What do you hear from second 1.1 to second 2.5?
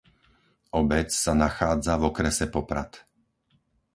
sa nachádza v okrese